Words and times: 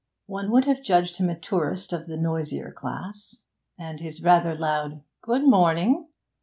One 0.25 0.49
would 0.49 0.65
have 0.65 0.81
judged 0.81 1.17
him 1.17 1.29
a 1.29 1.37
tourist 1.39 1.93
of 1.93 2.07
the 2.07 2.17
noisier 2.17 2.71
class, 2.71 3.35
and 3.77 3.99
his 3.99 4.23
rather 4.23 4.55
loud 4.55 5.03
'Good 5.21 5.43
morning!' 5.47 6.07